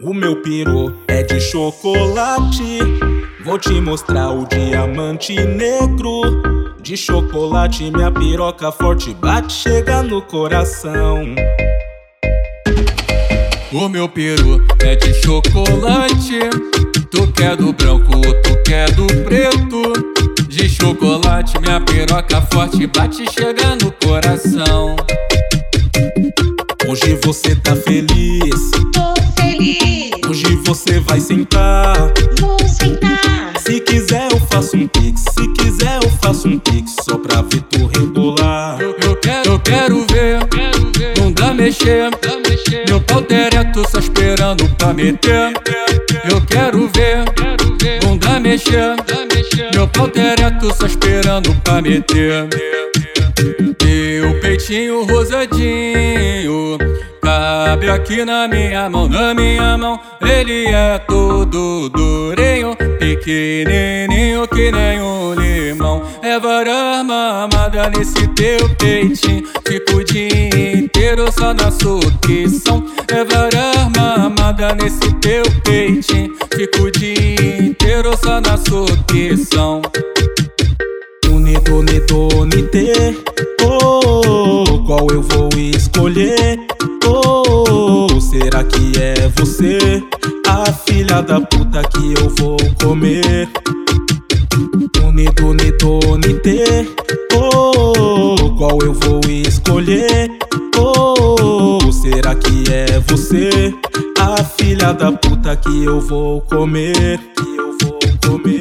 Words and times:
O 0.00 0.14
meu 0.14 0.40
peru 0.42 0.94
é 1.08 1.24
de 1.24 1.40
chocolate. 1.40 2.78
Vou 3.44 3.58
te 3.58 3.80
mostrar 3.80 4.30
o 4.30 4.46
diamante 4.46 5.34
negro. 5.34 6.20
De 6.80 6.96
chocolate, 6.96 7.90
minha 7.90 8.08
piroca 8.08 8.70
forte 8.70 9.12
bate, 9.14 9.52
chega 9.52 10.00
no 10.04 10.22
coração. 10.22 11.34
O 13.72 13.88
meu 13.88 14.08
peru 14.08 14.64
é 14.78 14.94
de 14.94 15.12
chocolate. 15.14 16.38
Tu 17.10 17.32
quer 17.32 17.56
do 17.56 17.72
branco, 17.72 18.20
tu 18.44 18.62
quer 18.64 18.88
do 18.92 19.04
preto. 19.24 19.92
De 20.46 20.68
chocolate, 20.68 21.58
minha 21.58 21.80
piroca 21.80 22.40
forte 22.52 22.86
bate, 22.86 23.24
chega 23.32 23.74
no 23.82 23.90
coração. 23.90 24.94
Hoje 26.86 27.18
você 27.24 27.56
tá 27.56 27.74
feliz. 27.74 28.87
Vai 31.08 31.20
sentar. 31.20 31.94
Vou 32.38 32.58
sentar. 32.68 33.54
Se 33.58 33.80
quiser, 33.80 34.30
eu 34.30 34.40
faço 34.52 34.76
um 34.76 34.86
pix. 34.86 35.24
Se 35.32 35.48
quiser, 35.54 35.98
eu 36.02 36.10
faço 36.22 36.46
um 36.48 36.58
pix. 36.58 36.94
Só 37.02 37.16
pra 37.16 37.42
ver 37.42 37.62
tu 37.62 37.86
rebolar. 37.86 38.78
Eu, 38.80 38.94
eu 39.02 39.16
quero, 39.16 39.52
eu 39.52 39.58
quero 39.58 40.06
ver, 40.10 40.38
não 41.18 41.32
dá 41.32 41.54
mexer. 41.54 42.10
Meu 42.86 43.00
pau 43.00 43.22
direto 43.22 43.88
só 43.90 43.98
esperando 43.98 44.68
pra 44.76 44.92
meter. 44.92 45.52
Eu 46.30 46.40
quero 46.42 46.88
ver, 46.94 47.24
não 48.04 48.16
dá 48.18 48.38
mexer. 48.38 48.96
Meu 49.74 49.88
pau 49.88 50.08
direto 50.08 50.74
só 50.76 50.86
esperando 50.86 51.54
pra 51.64 51.80
meter. 51.80 52.48
Meu 53.82 54.40
peitinho 54.40 55.04
rosadinho 55.04 56.78
Cabe 57.68 57.90
aqui 57.90 58.24
na 58.24 58.48
minha 58.48 58.88
mão, 58.88 59.06
na 59.06 59.34
minha 59.34 59.76
mão 59.76 60.00
Ele 60.22 60.68
é 60.68 60.98
todo 61.00 61.90
durinho 61.90 62.74
Pequenininho 62.98 64.48
que 64.48 64.72
nem 64.72 65.02
um 65.02 65.34
limão 65.34 66.02
É 66.22 66.40
vara 66.40 67.04
mamada 67.04 67.90
nesse 67.90 68.26
teu 68.28 68.70
peitinho 68.78 69.46
Fico 69.66 69.96
o 69.96 70.02
dia 70.02 70.78
inteiro 70.78 71.30
só 71.30 71.52
na 71.52 71.70
sucção 71.70 72.86
É 73.06 73.22
vara 73.22 73.90
mamada 73.94 74.74
nesse 74.74 75.12
teu 75.20 75.42
peitinho 75.62 76.34
Fico 76.50 76.84
o 76.84 76.90
dia 76.90 77.60
inteiro 77.60 78.16
só 78.16 78.40
na 78.40 78.56
sucção 78.56 79.82
Tune, 81.20 81.60
tune, 81.60 82.00
tune, 82.06 82.62
te. 82.62 83.18
Oh, 83.62 84.82
qual 84.86 85.06
eu 85.10 85.20
vou 85.20 85.50
escolher? 85.54 86.47
Será 88.40 88.62
que 88.62 88.92
é 89.00 89.28
você? 89.36 90.00
A 90.46 90.72
filha 90.72 91.20
da 91.22 91.40
puta 91.40 91.82
que 91.82 92.14
eu 92.14 92.30
vou 92.38 92.56
comer. 92.80 93.48
Tune, 94.92 95.24
tune, 95.34 95.72
tune, 95.72 96.34
te. 96.34 96.88
Oh, 97.34 98.54
qual 98.56 98.78
eu 98.82 98.94
vou 98.94 99.20
escolher? 99.28 100.30
Oh, 100.78 101.90
será 101.90 102.36
que 102.36 102.62
é 102.72 103.00
você? 103.08 103.74
A 104.20 104.44
filha 104.44 104.92
da 104.92 105.10
puta 105.10 105.56
que 105.56 105.84
eu 105.84 106.00
vou 106.00 106.40
comer. 106.42 107.18
Que 107.18 107.56
eu 107.56 107.76
vou 107.82 107.98
comer. 108.24 108.57